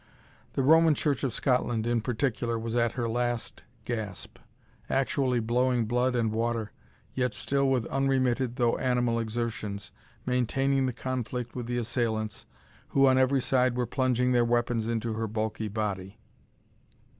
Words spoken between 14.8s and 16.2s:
into her bulky body.